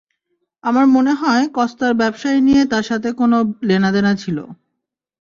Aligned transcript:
আমার 0.63 0.85
মনে 0.87 1.13
হয় 1.13 1.43
কস্তার 1.53 1.91
ব্যাবসা 1.93 2.29
নিয়ে 2.39 2.61
তার 2.65 2.83
সাথে 2.83 3.09
কোন 3.11 3.31
লেনাদেনা 3.63 4.11
ছিলো। 4.15 4.43